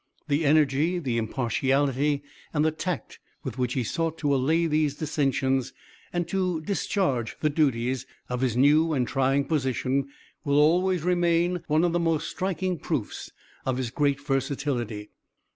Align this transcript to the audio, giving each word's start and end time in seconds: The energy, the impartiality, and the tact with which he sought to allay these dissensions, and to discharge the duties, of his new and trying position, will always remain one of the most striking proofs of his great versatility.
The 0.27 0.45
energy, 0.45 0.97
the 0.97 1.19
impartiality, 1.19 2.23
and 2.55 2.65
the 2.65 2.71
tact 2.71 3.19
with 3.43 3.59
which 3.59 3.73
he 3.73 3.83
sought 3.83 4.17
to 4.17 4.33
allay 4.33 4.65
these 4.65 4.95
dissensions, 4.95 5.73
and 6.11 6.27
to 6.27 6.61
discharge 6.61 7.37
the 7.41 7.51
duties, 7.51 8.07
of 8.27 8.41
his 8.41 8.57
new 8.57 8.93
and 8.93 9.07
trying 9.07 9.45
position, 9.45 10.07
will 10.43 10.57
always 10.57 11.03
remain 11.03 11.61
one 11.67 11.83
of 11.83 11.91
the 11.91 11.99
most 11.99 12.31
striking 12.31 12.79
proofs 12.79 13.29
of 13.63 13.77
his 13.77 13.91
great 13.91 14.19
versatility. 14.19 15.11